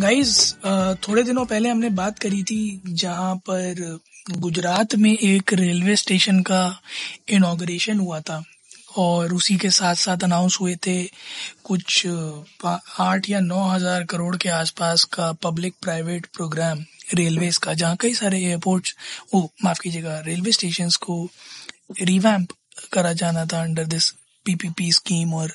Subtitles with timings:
[0.00, 0.30] Guys
[1.06, 3.98] थोड़े दिनों पहले हमने बात करी थी जहाँ पर
[4.40, 6.62] गुजरात में एक रेलवे स्टेशन का
[7.30, 8.42] इनाग्रेशन हुआ था
[8.98, 10.96] और उसी के साथ साथ अनाउंस हुए थे
[11.64, 12.06] कुछ
[13.00, 18.14] आठ या नौ हज़ार करोड़ के आसपास का पब्लिक प्राइवेट प्रोग्राम रेलवेज का, जहाँ कई
[18.14, 18.94] सारे एयरपोर्ट्स
[19.34, 21.22] वो माफ़ कीजिएगा रेलवे स्टेशन को
[22.02, 22.52] रिवैम्प
[22.92, 24.10] करा जाना था अंडर दिस
[24.46, 25.52] पीपीपी स्कीम और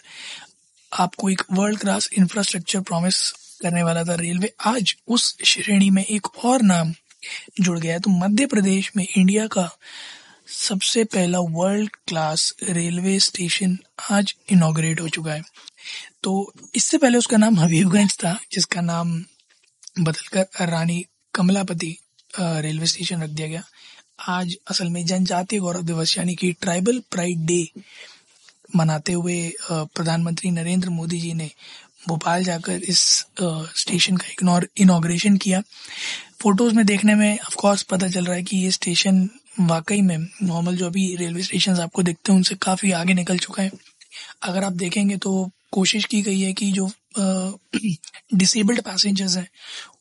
[0.91, 3.21] आपको एक वर्ल्ड क्लास इंफ्रास्ट्रक्चर प्रॉमिस
[3.59, 6.93] करने वाला था रेलवे, आज उस श्रेणी में एक और नाम
[7.61, 9.69] जुड़ गया है। तो मध्य प्रदेश में इंडिया का
[10.47, 13.77] सबसे पहला वर्ल्ड क्लास रेलवे स्टेशन
[14.11, 15.43] आज इनोग्रेट हो चुका है।
[16.23, 19.17] तो इससे पहले उसका नाम हबीबगंज था, जिसका नाम
[19.99, 21.03] बदलकर रानी
[21.35, 21.95] कमलापति
[22.33, 23.63] रेलवे स्टेशन रख दिया गया।
[24.29, 27.67] आज असल में जनजातीय गौरव दिवस, यानी कि ट्राइबल प्राइड डे
[28.75, 29.37] मनाते हुए
[29.71, 31.49] प्रधानमंत्री नरेंद्र मोदी जी ने
[32.07, 32.99] भोपाल जाकर इस
[33.77, 35.61] स्टेशन का इनोग्रेशन किया।
[36.41, 40.17] फ़ोटोज़ में देखने में ऑफ़ कोर्स पता चल रहा है कि ये स्टेशन वाकई में
[40.17, 43.71] नॉर्मल जो अभी रेलवे स्टेशन आपको देखते हैं, उनसे काफ़ी आगे निकल चुका है।
[44.43, 46.89] अगर आप देखेंगे तो कोशिश की गई है कि जो
[48.35, 49.47] डिसेबल्ड पैसेंजर्स हैं,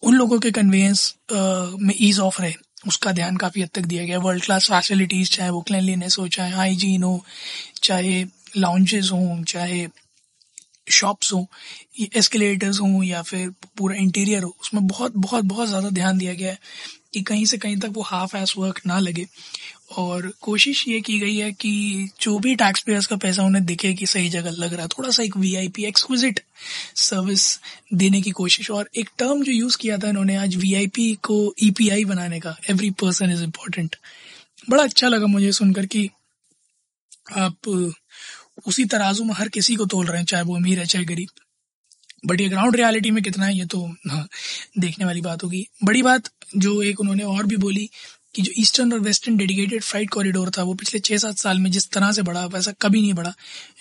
[0.03, 2.55] उन लोगों के कन्वेंस में ईज ऑफ़ रहे।
[2.87, 6.53] उसका ध्यान काफ़ी हद तक दिया गया। वर्ल्ड क्लास फैसिलिटीज़ चाहे वो क्लिनलीनेस हो, चाहे
[6.53, 7.25] हाइजीन हो,
[7.83, 8.23] चाहे
[8.57, 9.87] लाउंजेस हों, चाहे
[10.91, 11.45] शॉप्स हों
[12.17, 16.51] एस्केलेटर्स हों, या फिर पूरा इंटीरियर हो, उसमें बहुत बहुत बहुत ज़्यादा ध्यान दिया गया
[16.51, 16.59] है
[17.15, 19.27] कि कहीं से कहीं तक वो हाफ़ एस वर्क ना लगे।
[19.99, 23.93] और कोशिश ये की गई है कि जो भी टैक्स पेयर्स का पैसा उन्हें दिखे
[23.95, 26.41] कि सही जगह लग रहा है, थोड़ा सा एक V I P exquisite
[26.97, 27.49] service
[27.95, 31.13] देने की कोशिश। और एक टर्म जो यूज़ किया था इन्होंने आज वी आई पी
[31.25, 33.97] को ई पी आई बनाने का एवरी पर्सन इज़ इम्पोर्टेंट
[34.71, 36.09] बड़ा अच्छा लगा मुझे सुनकर कि
[37.37, 37.69] आप
[38.67, 41.29] उसी तराजू में हर किसी को तोल रहे हैं चाहे वो अमीर है चाहे गरीब।
[42.27, 43.81] बट ये ग्राउंड रियलिटी में कितना है ये तो
[44.11, 44.29] हाँ,
[44.79, 47.89] देखने वाली बात होगी। बड़ी बात जो एक उन्होंने और भी बोली
[48.35, 51.71] कि जो ईस्टर्न और वेस्टर्न डेडिकेटेड फ्राइट कॉरिडोर था वो पिछले छः सात साल में
[51.71, 53.33] जिस तरह से बढ़ा वैसा कभी नहीं बढ़ा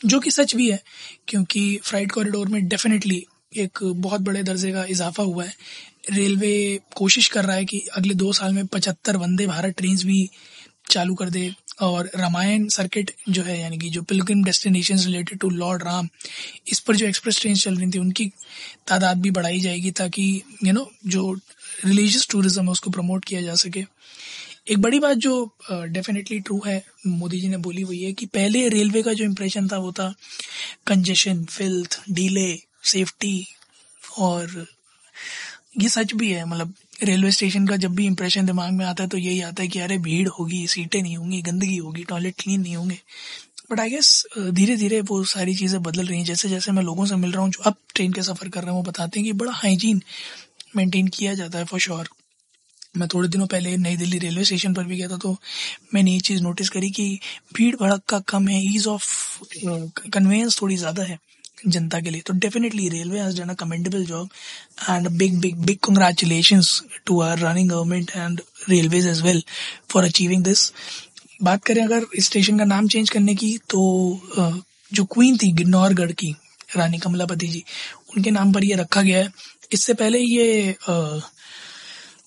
[0.06, 0.82] जो कि सच भी है
[1.28, 3.26] क्योंकि फ्राइट कॉरिडोर में डेफिनेटली
[3.58, 5.54] एक बहुत बड़े दर्जे का इजाफा हुआ है।
[6.12, 10.30] रेलवे कोशिश कर रहा है कि अगले दो साल में पचहत्तर वंदे भारत ट्रेन भी
[10.90, 15.50] चालू कर दे। और रामायण सर्किट जो है यानी कि जो pilgrim destination related to
[15.50, 16.08] lord Ram
[16.68, 18.26] इस पर जो एक्सप्रेस ट्रेन चल रही थी उनकी
[18.88, 20.24] तादाद भी बढ़ाई जाएगी ताकि
[20.64, 21.32] यू नो जो
[21.86, 23.84] रिलीजियस टूरिज़्म है उसको प्रमोट किया जा सके।
[24.72, 25.34] एक बड़ी बात जो
[25.72, 29.26] डेफिनेटली uh, ट्रू है मोदी जी ने बोली हुई है कि पहले रेलवे का जो
[29.26, 30.14] इम्प्रेशन था वो था
[30.88, 32.50] कंजेशन फिल्थ डीले
[32.84, 33.48] सेफ्टी
[34.20, 34.66] और
[35.80, 39.10] ये सच भी है मतलब रेलवे स्टेशन का जब भी इम्प्रेशन दिमाग में आता है
[39.10, 42.62] तो यही आता है कि अरे, भीड़ होगी, सीटें नहीं होंगी, गंदगी होगी टॉयलेट क्लीन
[42.62, 43.00] नहीं होंगे।
[43.72, 47.06] बट आई गेस धीरे धीरे वो सारी चीज़ें बदल रही हैं। जैसे जैसे मैं लोगों
[47.06, 49.26] से मिल रहा हूँ, जो अब ट्रेन के सफ़र कर रहे हैं, वो बताते हैं
[49.26, 50.02] कि बड़ा हाइजीन
[50.76, 52.10] मेंटेन किया जाता है फॉर श्योर
[52.98, 55.36] मैं थोड़े दिनों पहले नई दिल्ली रेलवे स्टेशन पर भी गया था तो
[55.94, 57.20] मैंने ये चीज़ नोटिस करी कि
[57.56, 59.06] भीड़ भड़क का कम है ईज ऑफ़
[60.10, 61.20] कन्वेंस थोड़ी ज़्यादा है।
[61.68, 64.30] जनता के लिए तो definitely railway has done a commendable job
[64.90, 66.62] and big big big congratulation
[67.06, 69.44] to our running government and railways as well
[69.90, 70.72] for achieving this
[71.44, 73.82] बात करें अगर स्टेशन का नाम चेंज करने की तो
[74.94, 76.36] जो क्वीन थी, गिन्नौरगढ़ की,
[76.78, 77.64] रानी कमलापति जी,
[78.18, 79.32] उनके नाम पर ये रखा गया है।
[79.74, 80.76] इससे पहले ये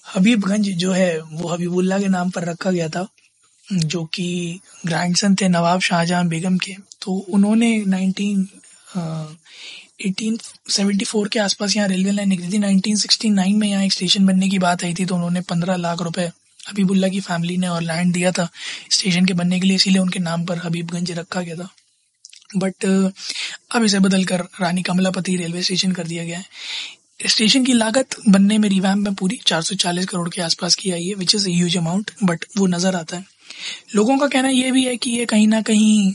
[0.07, 3.07] हबीबगंज जो है, वो हबीबुल्ला के नाम पर रखा गया था,
[3.69, 8.47] जो कि ग्रैंडसन थे नवाब शाहजहां बेगम के। तो उन्होंने 19
[8.97, 10.39] एटीन
[10.71, 13.93] सेवेंटी फोर के आसपास यहाँ रेलवे लाइन निकली थी। नाइनटीन सिक्सटी नाइन में यहाँ एक
[13.93, 17.69] स्टेशन बनने की बात आई थी तो उन्होंने पंद्रह लाख रुपए हबीबुल्ला की फैमिली ने
[17.69, 18.49] और लैंड दिया था
[18.91, 21.69] स्टेशन के बनने के लिए, इसीलिए उनके नाम पर हबीबगंज रखा गया था।
[22.57, 26.45] बट अब इसे बदलकर रानी कमलापति रेलवे स्टेशन कर दिया गया है।
[27.29, 31.15] स्टेशन की लागत बनने में रिवैम्प में पूरी 440 करोड़ के आसपास की आई है
[31.15, 33.25] which is huge amount but वो नज़र आता है।
[33.95, 36.13] लोगों का कहना यह भी है कि ये कहीं ना कहीं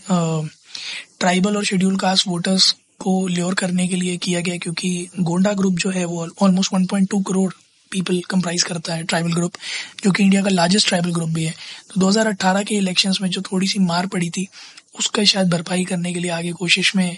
[1.20, 5.76] ट्राइबल और शेड्यूल कास्ट वोटर्स को ल्योर करने के लिए किया गया, क्योंकि गोंडा ग्रुप
[5.76, 7.52] जो है वो ऑलमोस्ट 1.2 करोड़
[7.92, 9.54] पीपल कंप्राइज करता है ट्राइबल ग्रुप
[10.04, 11.54] जो कि इंडिया का लार्जेस्ट ट्राइबल ग्रुप भी है।
[11.94, 14.48] तो 2018 के इलेक्शंस में जो थोड़ी सी मार पड़ी थी
[15.00, 17.18] उसका शायद भरपाई करने के लिए आगे कोशिश में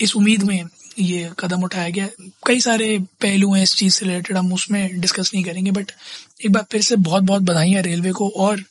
[0.00, 0.62] इस उम्मीद में
[0.98, 2.06] ये कदम उठाया गया।
[2.46, 5.90] कई सारे पहलू हैं इस चीज़ से रिलेटेड हम उसमें डिस्कस नहीं करेंगे बट
[6.44, 8.62] एक बार फिर से बहुत बहुत बधाई है रेलवे को। और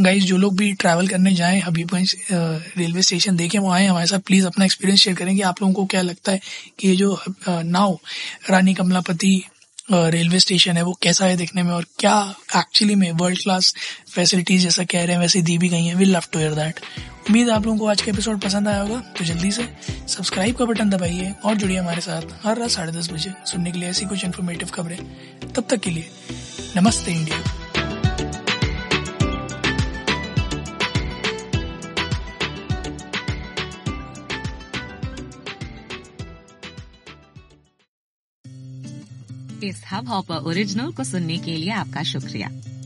[0.00, 4.18] गाइज़ जो लोग भी ट्रैवल करने जाएँ हबीबगंज रेलवे स्टेशन देखें, वो आए हमारे साथ
[4.18, 6.40] प्लीज़ अपना एक्सपीरियंस शेयर करेंगे। आप लोगों को क्या लगता है
[6.78, 7.18] कि ये जो
[7.48, 7.98] नाव
[8.50, 9.42] रानी कमलापति
[9.92, 11.72] रेलवे स्टेशन है, वो कैसा है देखने में?
[11.72, 12.18] और क्या
[12.56, 13.74] एक्चुअली में वर्ल्ड क्लास
[14.14, 16.80] फैसिलिटीज़ जैसा कह रहे हैं, वैसे दी भी गई हैं। We love to hear that
[17.28, 19.64] उम्मीद आप लोगों को आज का एपिसोड पसंद आया होगा तो जल्दी से
[20.08, 23.78] सब्सक्राइब का बटन दबाइए और जुड़िए हमारे साथ हर रात साढ़े दस बजे सुनने के
[23.78, 24.98] लिए ऐसी कुछ इन्फॉर्मेटिव खबरें।
[25.54, 26.08] तब तक के लिए,
[26.76, 27.60] नमस्ते इंडिया।
[39.64, 42.48] इस हब हॉपर ओरिजिनल को सुनने के लिए आपका शुक्रिया।